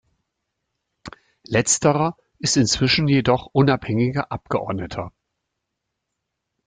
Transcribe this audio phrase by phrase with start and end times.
[1.43, 5.11] Letzterer ist inzwischen jedoch unabhängiger Abgeordneter.